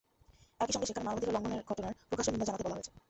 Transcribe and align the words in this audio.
একই 0.59 0.73
সঙ্গে 0.73 0.87
সেখানে 0.87 1.05
মানবাধিকার 1.07 1.35
লঙ্ঘনের 1.35 1.67
ঘটনার 1.69 1.93
প্রকাশ্য 2.09 2.29
নিন্দা 2.31 2.47
জানাতে 2.47 2.63
বলা 2.65 2.75
হয়েছে। 2.77 2.91